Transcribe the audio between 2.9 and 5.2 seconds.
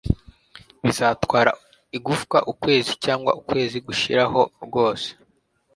cyangwa ukwezi gushiraho rwose